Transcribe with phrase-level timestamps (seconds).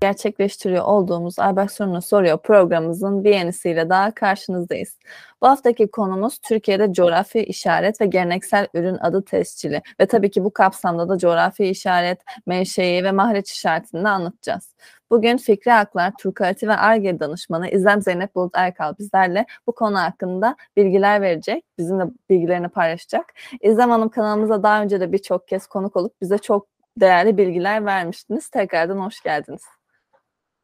[0.00, 4.98] gerçekleştiriyor olduğumuz Aybak Sorunu Soruyor programımızın bir yenisiyle daha karşınızdayız.
[5.42, 10.52] Bu haftaki konumuz Türkiye'de coğrafi işaret ve geleneksel ürün adı tescili ve tabii ki bu
[10.52, 14.74] kapsamda da coğrafi işaret, menşei ve mahreç işaretini anlatacağız.
[15.10, 20.56] Bugün Fikri Haklar, Turkaliti ve Arge danışmanı İzlem Zeynep Bulut Erkal bizlerle bu konu hakkında
[20.76, 23.34] bilgiler verecek, bizimle bilgilerini paylaşacak.
[23.60, 28.48] İzlem Hanım kanalımıza daha önce de birçok kez konuk olup bize çok değerli bilgiler vermiştiniz.
[28.48, 29.77] Tekrardan hoş geldiniz.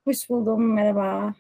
[0.05, 1.35] Hoş buldum, merhaba.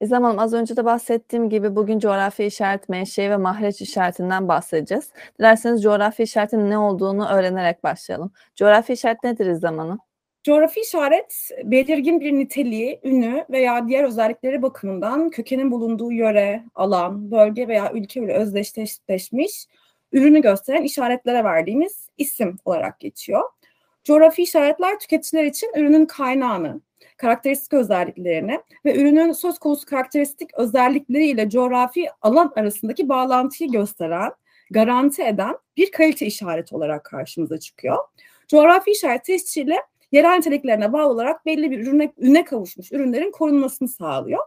[0.00, 5.10] İzlem Hanım az önce de bahsettiğim gibi bugün coğrafi işaret, menşei ve mahreç işaretinden bahsedeceğiz.
[5.38, 8.32] Dilerseniz coğrafi işaretin ne olduğunu öğrenerek başlayalım.
[8.56, 9.98] Coğrafi işaret nedir İzlem Hanım?
[10.44, 17.68] Coğrafi işaret belirgin bir niteliği, ünü veya diğer özellikleri bakımından kökenin bulunduğu yöre, alan, bölge
[17.68, 19.66] veya ülke ile özdeşleşmiş
[20.12, 23.42] ürünü gösteren işaretlere verdiğimiz isim olarak geçiyor.
[24.04, 26.80] Coğrafi işaretler tüketiciler için ürünün kaynağını,
[27.16, 34.32] karakteristik özelliklerini ve ürünün söz konusu karakteristik özellikleriyle coğrafi alan arasındaki bağlantıyı gösteren,
[34.70, 37.98] garanti eden bir kalite işareti olarak karşımıza çıkıyor.
[38.48, 39.76] Coğrafi işaret tescili
[40.12, 44.40] yerel niteliklerine bağlı olarak belli bir ürüne, üne kavuşmuş ürünlerin korunmasını sağlıyor.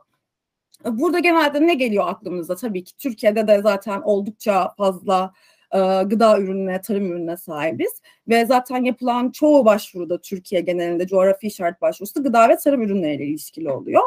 [0.85, 2.55] Burada genelde ne geliyor aklımıza?
[2.55, 5.33] Tabii ki Türkiye'de de zaten oldukça fazla
[5.73, 8.01] e, gıda ürününe, tarım ürününe sahibiz.
[8.27, 13.71] Ve zaten yapılan çoğu başvuruda Türkiye genelinde coğrafi işaret başvurusu gıda ve tarım ürünleriyle ilişkili
[13.71, 14.01] oluyor.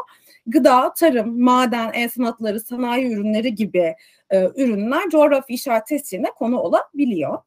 [0.47, 3.95] Gıda, tarım, maden, el sanatları, sanayi ürünleri gibi
[4.29, 7.37] e, ürünler coğrafi işaret testiline konu olabiliyor.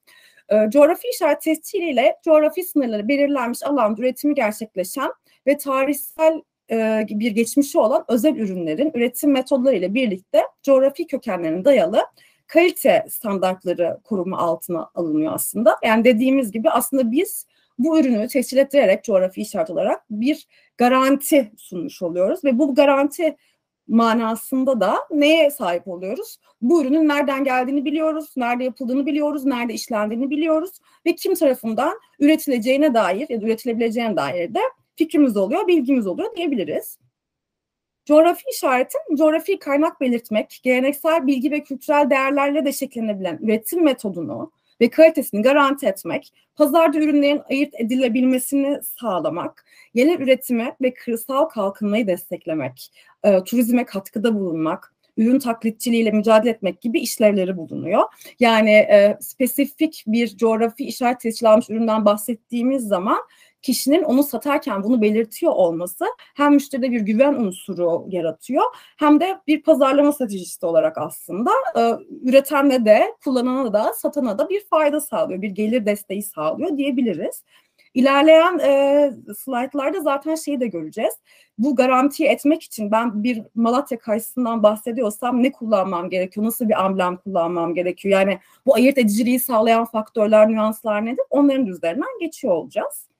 [0.48, 5.12] E, coğrafi işaret testiyle coğrafi sınırları belirlenmiş alanda üretimi gerçekleşen
[5.46, 12.06] ve tarihsel e, bir geçmişi olan özel ürünlerin üretim metodları ile birlikte coğrafi kökenlerine dayalı
[12.50, 15.76] kalite standartları koruma altına alınıyor aslında.
[15.84, 17.46] Yani dediğimiz gibi aslında biz
[17.78, 20.46] bu ürünü tescil ettirerek coğrafi işaret olarak bir
[20.78, 23.36] garanti sunmuş oluyoruz ve bu garanti
[23.88, 26.38] manasında da neye sahip oluyoruz?
[26.62, 30.70] Bu ürünün nereden geldiğini biliyoruz, nerede yapıldığını biliyoruz, nerede işlendiğini biliyoruz
[31.06, 34.60] ve kim tarafından üretileceğine dair ya da üretilebileceğine dair de
[34.96, 36.98] fikrimiz oluyor, bilgimiz oluyor diyebiliriz.
[38.10, 44.90] Coğrafi işaretin coğrafi kaynak belirtmek, geleneksel bilgi ve kültürel değerlerle de şekillenebilen üretim metodunu ve
[44.90, 52.92] kalitesini garanti etmek, pazarda ürünlerin ayırt edilebilmesini sağlamak, yerel üretimi ve kırsal kalkınmayı desteklemek,
[53.24, 58.02] e, turizme katkıda bulunmak, ürün taklitçiliğiyle mücadele etmek gibi işlevleri bulunuyor.
[58.40, 63.18] Yani e, spesifik bir coğrafi işaret tescil üründen bahsettiğimiz zaman
[63.62, 66.04] kişinin onu satarken bunu belirtiyor olması
[66.36, 68.64] hem müşteride bir güven unsuru yaratıyor
[68.98, 71.80] hem de bir pazarlama stratejisi olarak aslında e,
[72.22, 77.44] üretene de kullanana da satana da bir fayda sağlıyor, bir gelir desteği sağlıyor diyebiliriz.
[77.94, 81.14] İlerleyen e, slaytlarda zaten şeyi de göreceğiz.
[81.58, 86.46] Bu garantiyi etmek için ben bir Malatya karşısından bahsediyorsam ne kullanmam gerekiyor?
[86.46, 88.12] Nasıl bir amblem kullanmam gerekiyor?
[88.12, 91.24] Yani bu ayırt ediciliği sağlayan faktörler, nüanslar nedir?
[91.30, 93.10] Onların üzerinden geçiyor olacağız.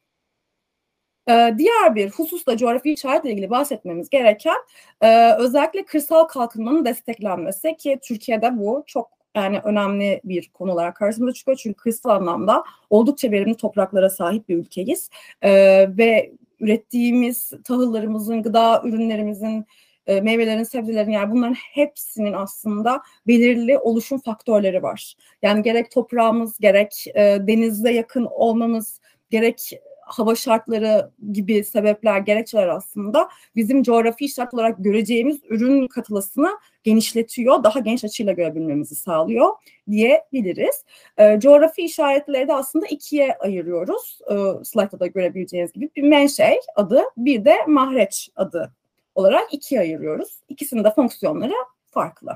[1.31, 4.57] Ee, diğer bir hususta coğrafi işaretle ilgili bahsetmemiz gereken
[5.01, 11.33] e, özellikle kırsal kalkınmanın desteklenmesi ki Türkiye'de bu çok yani önemli bir konu olarak karşımıza
[11.33, 11.59] çıkıyor.
[11.63, 15.11] Çünkü kırsal anlamda oldukça verimli topraklara sahip bir ülkeyiz.
[15.43, 19.67] Ee, ve ürettiğimiz tahıllarımızın, gıda ürünlerimizin,
[20.07, 25.15] e, meyvelerin, sebzelerin yani bunların hepsinin aslında belirli oluşum faktörleri var.
[25.43, 29.81] Yani gerek toprağımız, gerek e, denize yakın olmamız, gerek
[30.11, 36.51] hava şartları gibi sebepler, gerekçeler aslında bizim coğrafi işaret olarak göreceğimiz ürün katılasını
[36.83, 39.49] genişletiyor, daha genç açıyla görebilmemizi sağlıyor
[39.91, 40.85] diyebiliriz.
[41.19, 44.19] E, coğrafi işaretleri de aslında ikiye ayırıyoruz.
[44.31, 48.75] E, slaytta da görebileceğiniz gibi bir menşei adı, bir de mahreç adı
[49.15, 50.41] olarak ikiye ayırıyoruz.
[50.49, 51.55] İkisinin de fonksiyonları
[51.87, 52.33] farklı.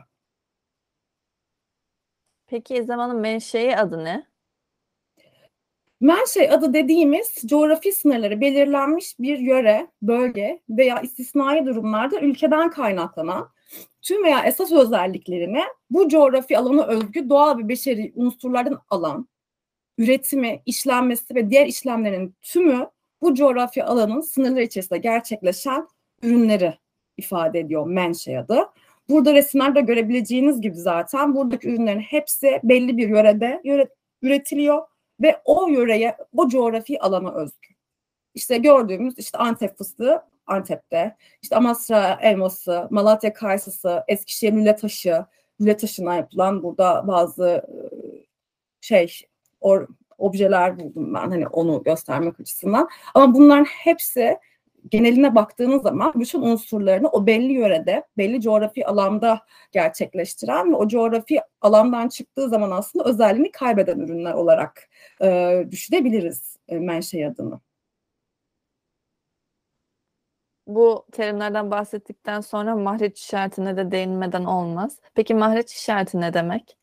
[2.47, 4.34] Peki zamanın menşei adı ne?
[6.05, 13.49] Menşe adı dediğimiz coğrafi sınırları belirlenmiş bir yöre, bölge veya istisnai durumlarda ülkeden kaynaklanan
[14.03, 15.61] tüm veya esas özelliklerini
[15.91, 19.29] bu coğrafi alana özgü doğal ve beşeri unsurlardan alan,
[19.99, 22.89] üretimi, işlenmesi ve diğer işlemlerin tümü
[23.23, 25.89] bu coğrafi alanın sınırları içerisinde gerçekleşen
[26.23, 26.75] ürünleri
[27.17, 28.59] ifade ediyor menşe adı.
[29.09, 33.89] Burada resimlerde görebileceğiniz gibi zaten buradaki ürünlerin hepsi belli bir yörede yöre,
[34.23, 34.83] üretiliyor
[35.21, 37.69] ve o yöreye, o coğrafi alana özgü.
[38.35, 45.27] İşte gördüğümüz işte Antep fıstığı Antep'te, işte Amasra elması, Malatya kayısısı, Eskişehir lüle taşı,
[45.61, 47.67] lüle taşından yapılan burada bazı
[48.81, 49.21] şey
[49.61, 49.87] or,
[50.19, 52.89] objeler buldum ben hani onu göstermek açısından.
[53.15, 54.39] Ama bunların hepsi
[54.89, 59.41] geneline baktığınız zaman bütün unsurlarını o belli yörede, belli coğrafi alanda
[59.73, 64.89] gerçekleştiren ve o coğrafi alandan çıktığı zaman aslında özelliğini kaybeden ürünler olarak
[65.23, 67.61] e, düşünebiliriz e, menşe adını.
[70.67, 75.01] Bu terimlerden bahsettikten sonra mahreç işaretine de değinmeden olmaz.
[75.15, 76.77] Peki mahreç işareti ne demek?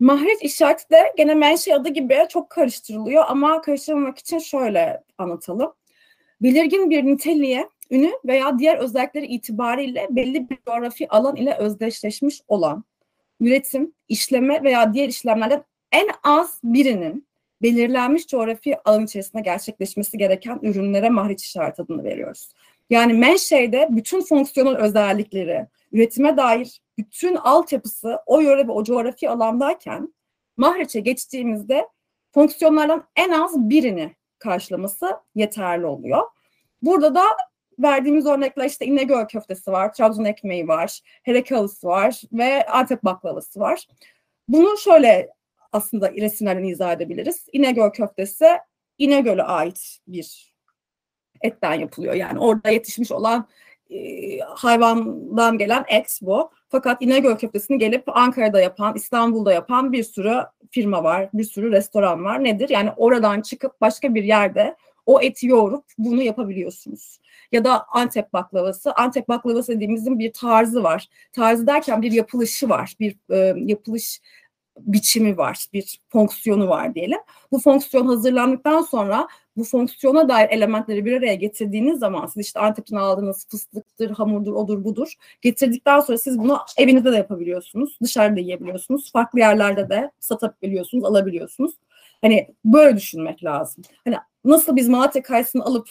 [0.00, 5.74] Mahreç işareti de gene menşe adı gibi çok karıştırılıyor ama karıştırmamak için şöyle anlatalım.
[6.42, 12.84] Belirgin bir niteliğe, ünü veya diğer özellikleri itibariyle belli bir coğrafi alan ile özdeşleşmiş olan,
[13.40, 17.26] üretim, işleme veya diğer işlemlerden en az birinin
[17.62, 22.52] belirlenmiş coğrafi alan içerisinde gerçekleşmesi gereken ürünlere mahreç işareti adını veriyoruz.
[22.90, 30.14] Yani menşeide bütün fonksiyonel özellikleri, üretime dair bütün altyapısı o yöre ve o coğrafi alandayken
[30.56, 31.88] mahreçe geçtiğimizde
[32.34, 36.22] fonksiyonlardan en az birini karşılaması yeterli oluyor.
[36.82, 37.24] Burada da
[37.78, 43.86] verdiğimiz örnekler işte İnegöl köftesi var, Trabzon ekmeği var, Hereke var ve Antep baklavası var.
[44.48, 45.28] Bunu şöyle
[45.72, 47.46] aslında resimlerden izah edebiliriz.
[47.52, 48.46] İnegöl köftesi
[48.98, 50.52] İnegöl'e ait bir
[51.42, 52.14] etten yapılıyor.
[52.14, 53.48] Yani orada yetişmiş olan
[53.90, 56.50] e, hayvandan gelen et bu.
[56.68, 62.24] Fakat İnegöl köftesini gelip Ankara'da yapan, İstanbul'da yapan bir sürü firma var, bir sürü restoran
[62.24, 62.44] var.
[62.44, 62.68] Nedir?
[62.68, 64.76] Yani oradan çıkıp başka bir yerde
[65.06, 67.18] o eti yoğurup bunu yapabiliyorsunuz.
[67.52, 68.92] Ya da Antep baklavası.
[68.92, 71.08] Antep baklavası dediğimizin bir tarzı var.
[71.32, 72.94] Tarzı derken bir yapılışı var.
[73.00, 74.20] Bir e, yapılış
[74.78, 77.18] biçimi var, bir fonksiyonu var diyelim.
[77.52, 82.96] Bu fonksiyon hazırlandıktan sonra bu fonksiyona dair elementleri bir araya getirdiğiniz zaman siz işte Antep'ten
[82.96, 89.38] aldığınız fıstıktır, hamurdur, odur budur getirdikten sonra siz bunu evinizde de yapabiliyorsunuz, dışarıda yiyebiliyorsunuz, farklı
[89.38, 91.74] yerlerde de satabiliyorsunuz, alabiliyorsunuz.
[92.20, 93.84] Hani böyle düşünmek lazım.
[94.04, 95.88] Hani nasıl biz Malatya kayısını alıp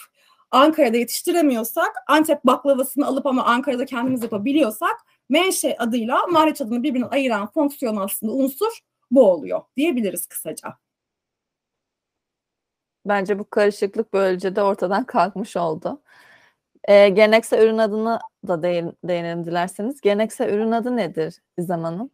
[0.50, 4.96] Ankara'da yetiştiremiyorsak, Antep baklavasını alıp ama Ankara'da kendimiz yapabiliyorsak
[5.28, 8.78] menşe adıyla mahreç adını birbirinden ayıran fonksiyon aslında unsur
[9.10, 10.68] bu oluyor diyebiliriz kısaca.
[13.06, 16.02] Bence bu karışıklık böylece de ortadan kalkmış oldu.
[16.88, 18.18] E, geleneksel ürün adını
[18.48, 20.00] da değin, değinelim dilerseniz.
[20.00, 22.10] Geleneksel ürün adı nedir İzem Hanım?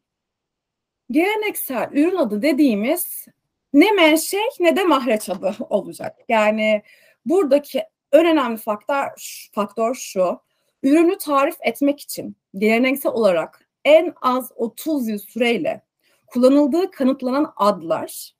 [1.11, 3.27] Geleneksel ürün adı dediğimiz
[3.73, 6.17] ne menşe ne de mahreç adı olacak.
[6.29, 6.83] Yani
[7.27, 7.83] buradaki
[8.13, 9.09] en önemli faktör,
[9.53, 10.41] faktör şu.
[10.83, 15.83] Ürünü tarif etmek için geleneksel olarak en az 30 yıl süreyle
[16.27, 18.38] kullanıldığı kanıtlanan adlar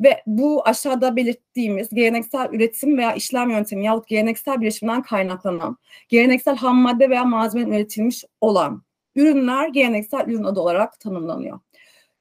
[0.00, 5.76] ve bu aşağıda belirttiğimiz geleneksel üretim veya işlem yöntemi yahut geleneksel bileşimden kaynaklanan,
[6.08, 8.82] geleneksel ham madde veya malzeme üretilmiş olan
[9.14, 11.60] ürünler geleneksel ürün adı olarak tanımlanıyor.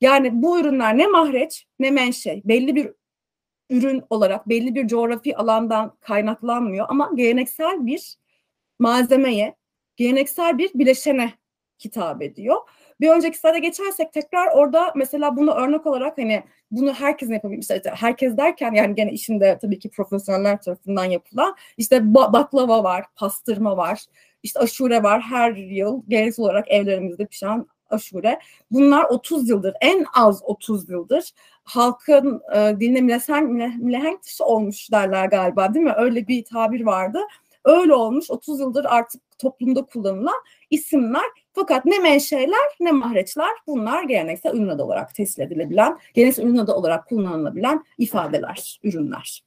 [0.01, 2.91] Yani bu ürünler ne mahreç ne menşe belli bir
[3.69, 8.15] ürün olarak belli bir coğrafi alandan kaynaklanmıyor ama geleneksel bir
[8.79, 9.55] malzemeye,
[9.95, 11.33] geleneksel bir bileşene
[11.85, 12.57] hitap ediyor.
[13.01, 17.61] Bir önceki slayda geçersek tekrar orada mesela bunu örnek olarak hani bunu herkesin yapabilir.
[17.61, 23.05] İşte herkes derken yani gene işinde tabii ki profesyoneller tarafından yapılan işte ba- baklava var,
[23.15, 24.05] pastırma var,
[24.43, 25.21] işte aşure var.
[25.21, 28.39] Her yıl geleneksel olarak evlerimizde pişen aşure.
[28.71, 31.31] Bunlar 30 yıldır, en az 30 yıldır
[31.63, 33.49] halkın e, diline milesenk,
[33.81, 35.93] milehenk dışı olmuş derler galiba değil mi?
[35.97, 37.19] Öyle bir tabir vardı.
[37.65, 41.25] Öyle olmuş 30 yıldır artık toplumda kullanılan isimler
[41.55, 46.73] fakat ne menşeler ne mahreçler bunlar geleneksel ürün adı olarak tescil edilebilen, geleneksel ürün adı
[46.73, 49.43] olarak kullanılabilen ifadeler, ürünler.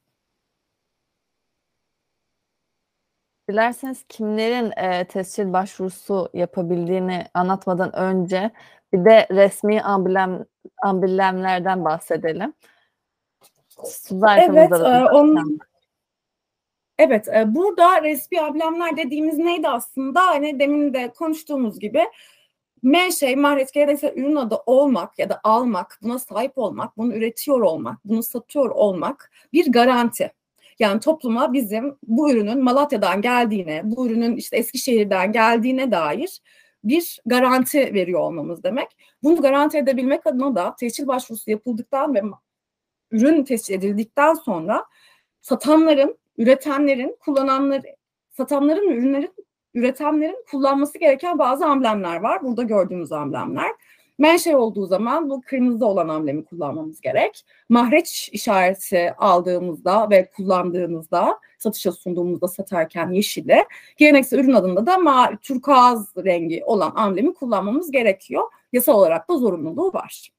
[3.49, 8.51] Dilerseniz kimlerin e, tescil başvurusu yapabildiğini anlatmadan önce
[8.93, 10.45] bir de resmi amblem,
[10.83, 12.53] amblemlerden bahsedelim.
[14.11, 15.59] evet, e, on,
[16.99, 20.27] evet e, burada resmi amblemler dediğimiz neydi aslında?
[20.27, 22.03] Hani demin de konuştuğumuz gibi
[22.83, 28.05] menşe, mahret, geleneksel ürün adı olmak ya da almak, buna sahip olmak, bunu üretiyor olmak,
[28.05, 30.33] bunu satıyor olmak bir garanti.
[30.79, 36.41] Yani topluma bizim bu ürünün Malatya'dan geldiğine, bu ürünün işte Eskişehir'den geldiğine dair
[36.83, 38.87] bir garanti veriyor olmamız demek.
[39.23, 42.21] Bunu garanti edebilmek adına da tescil başvurusu yapıldıktan ve
[43.11, 44.85] ürün tescil edildikten sonra
[45.41, 47.81] satanların, üretenlerin, kullananlar,
[48.37, 49.33] satanların ürünlerin
[49.73, 52.43] üretenlerin kullanması gereken bazı amblemler var.
[52.43, 53.71] Burada gördüğümüz amblemler.
[54.17, 57.45] Menşe olduğu zaman bu kırmızı olan amblemi kullanmamız gerek.
[57.69, 63.65] Mahreç işareti aldığımızda ve kullandığımızda, satışa sunduğumuzda satarken yeşili,
[63.97, 68.43] geleneksel ürün adında da ma turkuaz rengi olan amblemi kullanmamız gerekiyor.
[68.73, 70.29] Yasal olarak da zorunluluğu var.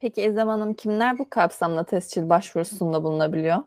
[0.00, 3.58] Peki Ezem Hanım kimler bu kapsamda tescil başvurusunda bulunabiliyor?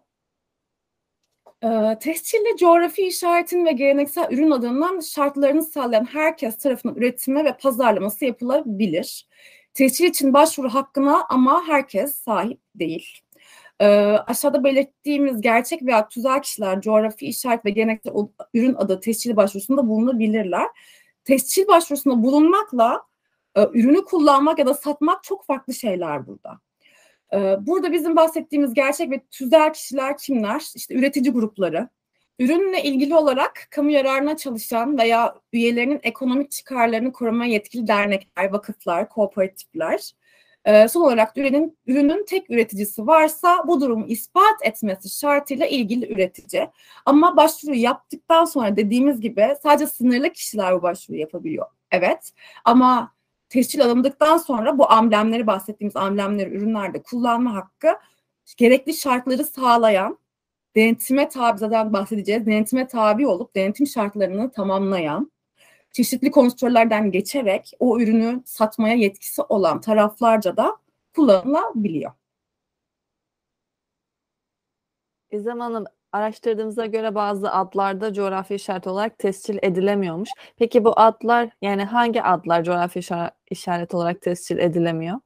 [1.63, 8.25] E, tescilli coğrafi işaretin ve geleneksel ürün adının şartlarını sağlayan herkes tarafından üretimi ve pazarlaması
[8.25, 9.27] yapılabilir.
[9.73, 13.19] Tescil için başvuru hakkına ama herkes sahip değil.
[13.79, 13.87] E,
[14.27, 18.13] aşağıda belirttiğimiz gerçek veya tüzel kişiler coğrafi işaret ve geleneksel
[18.53, 20.67] ürün adı tescil başvurusunda bulunabilirler.
[21.25, 23.01] Tescil başvurusunda bulunmakla
[23.55, 26.59] e, ürünü kullanmak ya da satmak çok farklı şeyler burada.
[27.33, 30.63] E, burada bizim bahsettiğimiz gerçek ve tüzel kişiler kimler?
[30.75, 31.89] İşte üretici grupları,
[32.39, 40.13] ürünle ilgili olarak kamu yararına çalışan veya üyelerinin ekonomik çıkarlarını korumaya yetkili dernekler, vakıflar, kooperatifler,
[40.65, 46.69] ee, son olarak ürünün, ürünün tek üreticisi varsa bu durumu ispat etmesi şartıyla ilgili üretici.
[47.05, 51.65] Ama başvuru yaptıktan sonra dediğimiz gibi sadece sınırlı kişiler bu başvuru yapabiliyor.
[51.91, 52.33] Evet
[52.65, 53.13] ama
[53.49, 57.87] tescil alındıktan sonra bu amblemleri bahsettiğimiz amblemleri ürünlerde kullanma hakkı
[58.57, 60.19] gerekli şartları sağlayan
[60.75, 62.45] denetime tabi bahsedeceğiz.
[62.45, 65.31] Denetime tabi olup denetim şartlarını tamamlayan
[65.91, 70.77] çeşitli kontrollerden geçerek o ürünü satmaya yetkisi olan taraflarca da
[71.15, 72.11] kullanılabiliyor.
[75.31, 80.29] İzlem Hanım, araştırdığımıza göre bazı adlarda coğrafi işaret olarak tescil edilemiyormuş.
[80.57, 82.99] Peki bu adlar yani hangi adlar coğrafi
[83.49, 85.17] işaret olarak tescil edilemiyor?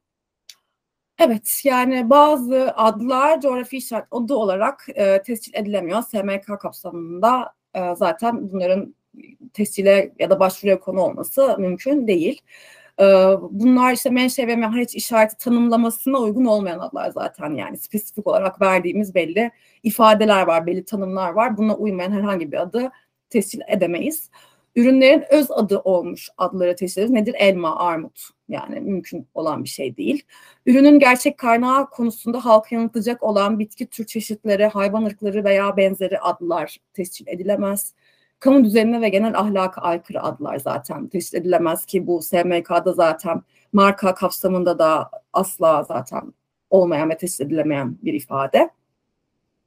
[1.18, 6.02] Evet yani bazı adlar coğrafi işaret adı olarak e, tescil edilemiyor.
[6.02, 8.94] SMK kapsamında e, zaten bunların
[9.52, 12.40] tescile ya da başvuruya konu olması mümkün değil.
[13.00, 13.04] Ee,
[13.50, 19.14] bunlar işte menşe ve mehareç işareti tanımlamasına uygun olmayan adlar zaten yani spesifik olarak verdiğimiz
[19.14, 19.50] belli
[19.82, 21.56] ifadeler var, belli tanımlar var.
[21.56, 22.92] Buna uymayan herhangi bir adı
[23.30, 24.30] tescil edemeyiz.
[24.76, 27.10] Ürünlerin öz adı olmuş adları tescil ederiz.
[27.10, 27.34] Nedir?
[27.38, 28.20] Elma, armut.
[28.48, 30.22] Yani mümkün olan bir şey değil.
[30.66, 36.76] Ürünün gerçek kaynağı konusunda halka yanıtlayacak olan bitki tür çeşitleri, hayvan ırkları veya benzeri adlar
[36.92, 37.94] tescil edilemez
[38.44, 44.14] kamu düzenine ve genel ahlaka aykırı adlar zaten teşhis edilemez ki bu SMK'da zaten marka
[44.14, 46.32] kapsamında da asla zaten
[46.70, 48.70] olmayan ve teşhis edilemeyen bir ifade.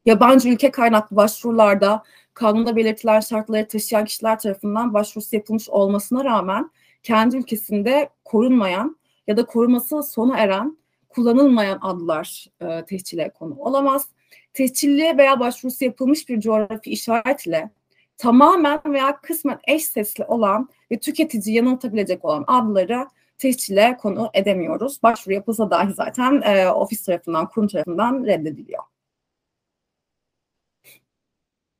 [0.05, 2.03] Yabancı ülke kaynaklı başvurularda
[2.34, 6.72] kanunda belirtilen şartları taşıyan kişiler tarafından başvurusu yapılmış olmasına rağmen
[7.03, 10.77] kendi ülkesinde korunmayan ya da koruması sona eren
[11.10, 14.07] kullanılmayan adlar e, tehcile konu olamaz.
[14.53, 17.76] Tehcilli veya başvurusu yapılmış bir coğrafi işaret ile
[18.17, 23.07] tamamen veya kısmen eş sesli olan ve tüketici yanıltabilecek olan adları
[23.38, 25.03] tescile konu edemiyoruz.
[25.03, 28.83] Başvuru yapılsa dahi zaten e, ofis tarafından, kurum tarafından reddediliyor.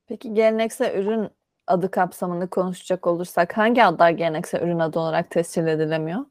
[0.08, 1.30] Peki geleneksel ürün
[1.68, 6.26] adı kapsamını konuşacak olursak hangi adlar geleneksel ürün adı olarak tescil edilemiyor?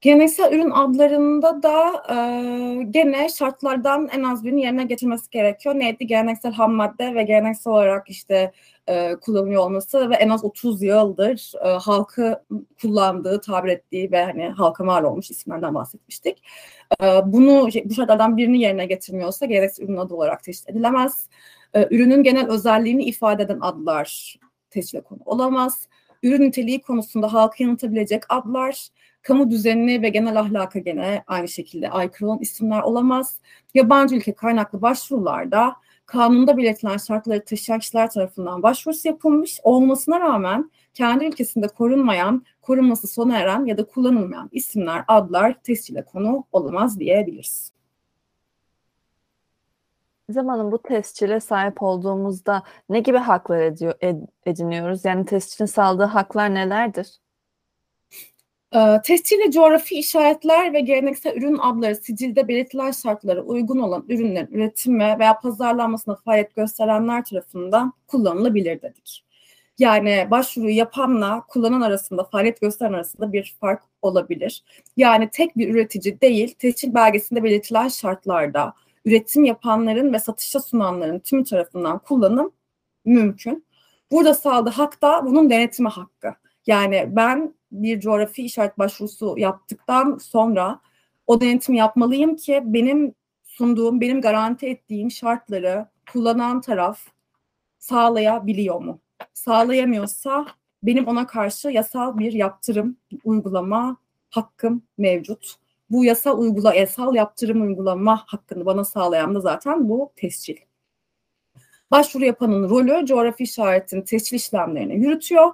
[0.00, 5.74] Geleneksel ürün adlarında da e, gene şartlardan en az birini yerine getirmesi gerekiyor.
[5.74, 6.06] Neydi?
[6.06, 8.52] Geleneksel ham madde ve geleneksel olarak işte
[8.88, 12.42] e, kullanılıyor olması ve en az 30 yıldır e, halkı
[12.82, 16.42] kullandığı, tabir ettiği ve hani halka mal olmuş isimlerden bahsetmiştik.
[17.02, 21.28] E, bunu bu şartlardan birini yerine getirmiyorsa geleneksel ürün adı olarak teşhis edilemez.
[21.74, 24.38] E, ürünün genel özelliğini ifade eden adlar
[24.70, 25.88] teşhis konu olamaz.
[26.22, 28.88] Ürün niteliği konusunda halkı yanıtabilecek adlar
[29.28, 33.40] kamu düzenine ve genel ahlaka gene aynı şekilde aykırı olan isimler olamaz.
[33.74, 41.24] Yabancı ülke kaynaklı başvurularda kanunda belirtilen şartları taşıyan kişiler tarafından başvurusu yapılmış olmasına rağmen kendi
[41.24, 47.72] ülkesinde korunmayan, korunması sona eren ya da kullanılmayan isimler, adlar tescile konu olamaz diyebiliriz.
[50.30, 54.16] Zamanın bu tescile sahip olduğumuzda ne gibi haklar ediyor, ed,
[54.46, 55.04] ediniyoruz?
[55.04, 57.18] Yani tescilin sağladığı haklar nelerdir?
[58.74, 65.18] E, tescilli coğrafi işaretler ve geleneksel ürün adları sicilde belirtilen şartlara uygun olan ürünlerin üretimi
[65.18, 69.24] veya pazarlanmasına faaliyet gösterenler tarafından kullanılabilir dedik.
[69.78, 74.64] Yani başvuru yapanla kullanan arasında, faaliyet gösteren arasında bir fark olabilir.
[74.96, 81.44] Yani tek bir üretici değil, tescil belgesinde belirtilen şartlarda üretim yapanların ve satışa sunanların tümü
[81.44, 82.52] tarafından kullanım
[83.04, 83.64] mümkün.
[84.10, 86.34] Burada sağladığı hak da bunun denetimi hakkı.
[86.66, 90.80] Yani ben bir coğrafi işaret başvurusu yaptıktan sonra
[91.26, 97.00] o denetim yapmalıyım ki benim sunduğum, benim garanti ettiğim şartları kullanan taraf
[97.78, 99.00] sağlayabiliyor mu?
[99.34, 100.46] Sağlayamıyorsa
[100.82, 103.96] benim ona karşı yasal bir yaptırım uygulama
[104.30, 105.54] hakkım mevcut.
[105.90, 110.56] Bu yasal uygula yasal yaptırım uygulama hakkını bana sağlayan da zaten bu tescil.
[111.90, 115.52] Başvuru yapanın rolü coğrafi işaretin tescil işlemlerini yürütüyor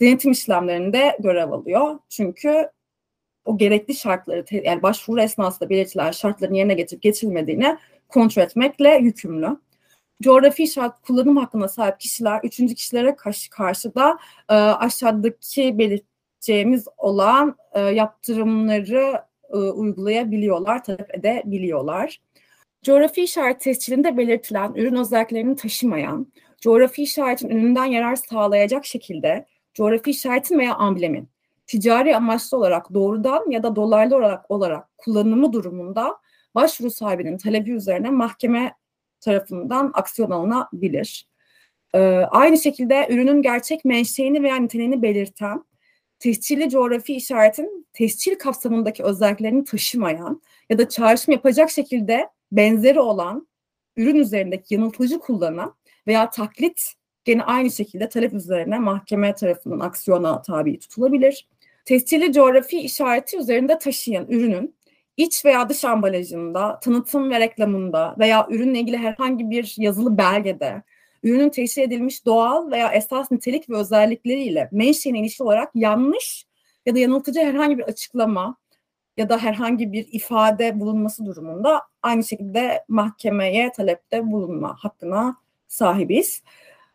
[0.00, 1.98] denetim işlemlerinde görev alıyor.
[2.08, 2.70] Çünkü
[3.44, 7.76] o gerekli şartları yani başvuru esnasında belirtilen şartların yerine getirip getirilmediğini
[8.08, 9.56] kontrol etmekle yükümlü.
[10.22, 17.56] coğrafi işaret kullanım hakkına sahip kişiler üçüncü kişilere karşı, karşı da e, aşağıdaki belirteceğimiz olan
[17.72, 22.20] e, yaptırımları e, uygulayabiliyorlar, talep edebiliyorlar.
[22.82, 30.58] Coğrafi işaret tescilinde belirtilen ürün özelliklerini taşımayan, coğrafi işaretin üründen yarar sağlayacak şekilde coğrafi işaretin
[30.58, 31.28] veya amblemin
[31.66, 36.16] ticari amaçlı olarak doğrudan ya da dolaylı olarak olarak kullanımı durumunda
[36.54, 38.74] başvuru sahibinin talebi üzerine mahkeme
[39.20, 41.28] tarafından aksiyon alınabilir.
[41.94, 41.98] Ee,
[42.30, 45.64] aynı şekilde ürünün gerçek menşeini veya niteliğini belirten,
[46.18, 53.48] tescilli coğrafi işaretin tescil kapsamındaki özelliklerini taşımayan ya da çağrışım yapacak şekilde benzeri olan
[53.96, 55.74] ürün üzerindeki yanıltıcı kullanan
[56.06, 61.48] veya taklit gene aynı şekilde talep üzerine mahkeme tarafından aksiyona tabi tutulabilir.
[61.84, 64.74] Tescilli coğrafi işareti üzerinde taşıyan ürünün
[65.16, 70.82] iç veya dış ambalajında, tanıtım ve reklamında veya ürünle ilgili herhangi bir yazılı belgede
[71.22, 76.46] ürünün teşhir edilmiş doğal veya esas nitelik ve özellikleriyle menşeine ilişki olarak yanlış
[76.86, 78.56] ya da yanıltıcı herhangi bir açıklama
[79.16, 85.36] ya da herhangi bir ifade bulunması durumunda aynı şekilde mahkemeye talepte bulunma hakkına
[85.68, 86.42] sahibiz.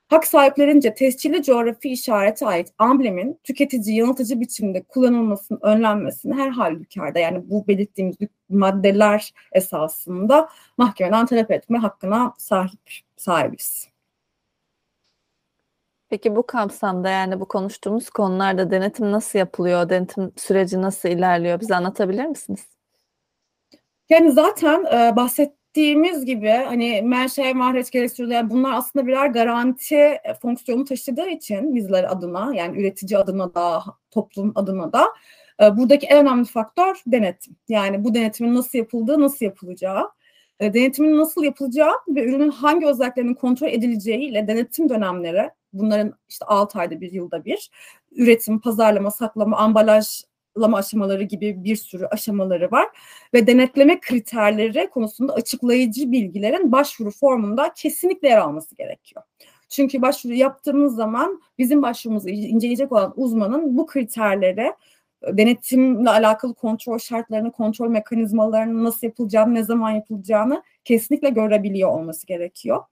[0.08, 7.50] Hak sahiplerince tescilli coğrafi işarete ait amblemin tüketici yanıltıcı biçimde kullanılmasının önlenmesini her halükarda yani
[7.50, 8.16] bu belirttiğimiz
[8.50, 12.80] maddeler esasında mahkemeden talep etme hakkına sahip
[13.18, 13.88] sahibiz.
[16.10, 19.90] Peki bu kapsamda yani bu konuştuğumuz konularda denetim nasıl yapılıyor?
[19.90, 21.60] Denetim süreci nasıl ilerliyor?
[21.60, 22.68] Bize anlatabilir misiniz?
[24.10, 25.16] Yani zaten e,
[25.76, 28.20] bahsettiğimiz gibi hani menşe, mahreç.
[28.20, 33.84] Yani bunlar aslında birer garanti e, fonksiyonu taşıdığı için bizler adına yani üretici adına da
[34.12, 35.06] toplum adına da
[35.62, 37.56] e, buradaki en önemli faktör denetim.
[37.70, 40.10] Yani bu denetimin nasıl yapıldığı, nasıl yapılacağı.
[40.60, 46.46] E, denetimin nasıl yapılacağı ve ürünün hangi özelliklerinin kontrol edileceği ile denetim dönemleri bunların işte
[46.46, 47.70] 6 ayda bir yılda bir
[48.12, 49.58] üretim, pazarlama, saklama,
[50.56, 52.88] ambalajlama aşamaları gibi bir sürü aşamaları var
[53.34, 59.24] ve denetleme kriterleri konusunda açıklayıcı bilgilerin başvuru formunda kesinlikle yer alması gerekiyor.
[59.70, 64.74] Çünkü başvuru yaptığımız zaman bizim başvurumuzu inceleyecek olan uzmanın bu kriterleri
[65.24, 72.84] denetimle alakalı kontrol şartlarını, kontrol mekanizmalarını nasıl yapılacağını, ne zaman yapılacağını kesinlikle görebiliyor olması gerekiyor.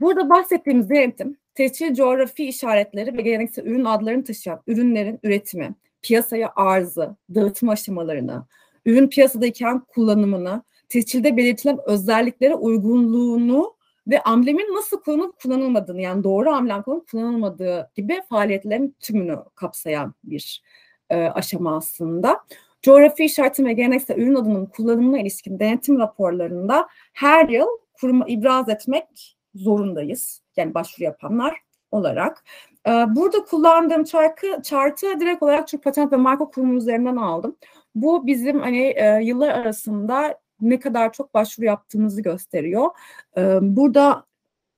[0.00, 7.16] Burada bahsettiğimiz denetim, tescil coğrafi işaretleri ve geleneksel ürün adlarını taşıyan ürünlerin üretimi, piyasaya arzı,
[7.34, 8.44] dağıtım aşamalarını,
[8.86, 13.74] ürün piyasadayken kullanımını, tescilde belirtilen özelliklere uygunluğunu
[14.06, 20.62] ve amblemin nasıl kullanılıp kullanılmadığını yani doğru amblem kullanılıp kullanılmadığı gibi faaliyetlerin tümünü kapsayan bir
[21.10, 22.40] e, aşama aslında.
[22.82, 29.36] Coğrafi işaretin ve geleneksel ürün adının kullanımına ilişkin denetim raporlarında her yıl kuruma ibraz etmek
[29.54, 30.42] zorundayız.
[30.56, 31.56] Yani başvuru yapanlar
[31.90, 32.44] olarak.
[32.86, 37.56] E, burada kullandığım çarkı, chartı direkt olarak Türk Patent ve Marka Kurumu üzerinden aldım.
[37.94, 42.90] Bu bizim hani e, yıllar arasında ne kadar çok başvuru yaptığımızı gösteriyor.
[43.36, 44.24] E, burada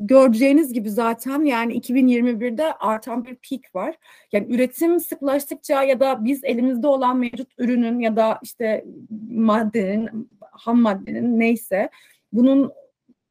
[0.01, 3.95] göreceğiniz gibi zaten yani 2021'de artan bir peak var.
[4.33, 8.85] Yani üretim sıklaştıkça ya da biz elimizde olan mevcut ürünün ya da işte
[9.31, 11.91] maddenin, ham maddenin neyse
[12.33, 12.73] bunun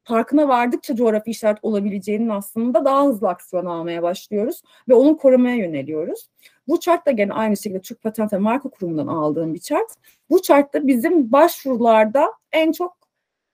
[0.04, 6.30] farkına vardıkça coğrafi işaret olabileceğinin aslında daha hızlı aksiyon almaya başlıyoruz ve onu korumaya yöneliyoruz.
[6.68, 9.94] Bu chart da gene aynı şekilde Türk Patent ve Marka Kurumu'ndan aldığım bir chart.
[10.30, 12.98] Bu chartta bizim başvurularda en çok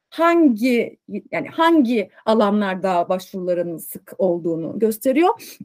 [0.10, 0.98] hangi
[1.32, 5.58] yani hangi alanlarda başvuruların sık olduğunu gösteriyor.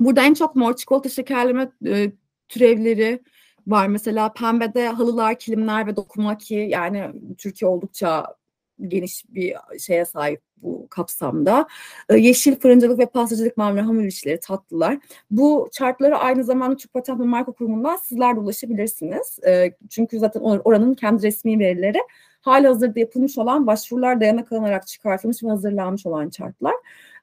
[0.00, 2.12] Burada en çok mor çikolata şekerleme e,
[2.48, 3.22] türevleri
[3.66, 3.86] var.
[3.86, 8.39] Mesela pembede halılar, kilimler ve dokumaki yani Türkiye oldukça
[8.88, 11.66] geniş bir şeye sahip bu kapsamda.
[12.08, 14.98] E, yeşil fırıncılık ve pastacılık mamule hamur işleri tatlılar.
[15.30, 19.38] Bu chartlara aynı zamanda Türk Patent ve Marka Kurumu'ndan sizler de ulaşabilirsiniz.
[19.46, 21.98] E, çünkü zaten oranın kendi resmi verileri
[22.40, 26.74] hali hazırda yapılmış olan başvurular dayanak alınarak çıkartılmış ve hazırlanmış olan chartlar.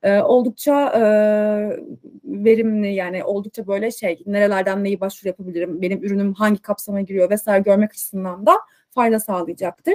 [0.03, 1.01] E, oldukça e,
[2.23, 7.61] verimli yani oldukça böyle şey nerelerden neyi başvuru yapabilirim, benim ürünüm hangi kapsama giriyor vesaire
[7.61, 8.53] görmek açısından da
[8.89, 9.93] fayda sağlayacaktır.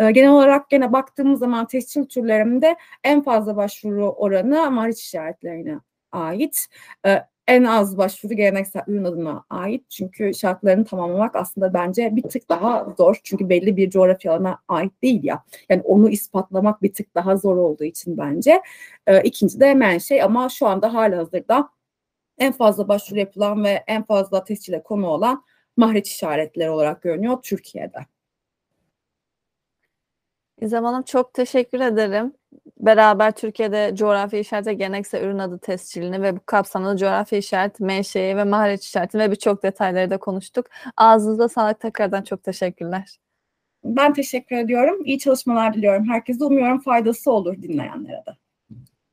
[0.00, 5.78] E, genel olarak gene baktığımız zaman tescil türlerinde en fazla başvuru oranı mariç işaretlerine
[6.12, 6.66] ait.
[7.06, 9.90] E, en az başvuru geleneksel ürün adına ait.
[9.90, 13.20] Çünkü şartlarını tamamlamak aslında bence bir tık daha zor.
[13.24, 15.44] Çünkü belli bir coğrafya alana ait değil ya.
[15.68, 18.62] Yani onu ispatlamak bir tık daha zor olduğu için bence.
[19.06, 21.68] E, ikinci de hemen şey ama şu anda hala hazırda
[22.38, 25.44] en fazla başvuru yapılan ve en fazla tescile konu olan
[25.76, 27.98] mahreç işaretleri olarak görünüyor Türkiye'de.
[30.60, 32.32] İzem Hanım çok teşekkür ederim.
[32.80, 38.36] beraber Türkiye'de coğrafi işaret ve geleneksel ürün adı tescilini ve bu kapsamda coğrafi işaret, menşei
[38.36, 40.66] ve maharet işaretini ve birçok detayları da konuştuk.
[40.96, 41.80] Ağzınıza sağlık.
[41.80, 43.18] Tekrardan çok teşekkürler.
[43.84, 45.04] Ben teşekkür ediyorum.
[45.04, 46.44] İyi çalışmalar diliyorum herkese.
[46.44, 48.36] Umuyorum faydası olur dinleyenlere de.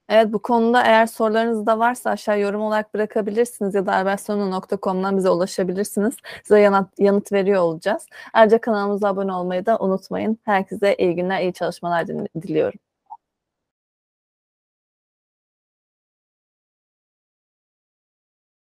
[0.10, 5.30] Evet bu konuda eğer sorularınız da varsa aşağı yorum olarak bırakabilirsiniz ya da erbersonu.com'dan bize
[5.30, 6.16] ulaşabilirsiniz.
[6.44, 8.06] Size yanıt, yanıt veriyor olacağız.
[8.34, 10.38] Ayrıca kanalımıza abone olmayı da unutmayın.
[10.44, 12.08] Herkese iyi günler, iyi çalışmalar
[12.42, 12.80] diliyorum.